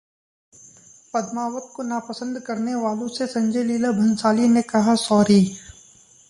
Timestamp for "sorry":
4.97-5.41